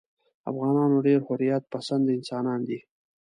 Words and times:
افغانان 0.49 0.91
ډېر 1.05 1.19
حریت 1.27 1.63
پسنده 1.73 2.11
انسانان 2.17 2.59
دي. 2.67 2.79